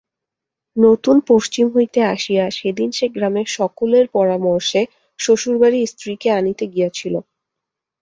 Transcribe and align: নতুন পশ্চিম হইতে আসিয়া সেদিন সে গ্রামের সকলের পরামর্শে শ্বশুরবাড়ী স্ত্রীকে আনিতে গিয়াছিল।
নতুন 0.77 1.15
পশ্চিম 1.29 1.65
হইতে 1.75 1.99
আসিয়া 2.13 2.45
সেদিন 2.57 2.89
সে 2.91 3.05
গ্রামের 3.09 3.47
সকলের 3.57 4.05
পরামর্শে 4.15 4.81
শ্বশুরবাড়ী 5.19 5.79
স্ত্রীকে 5.91 6.29
আনিতে 6.39 6.65
গিয়াছিল। 6.73 7.13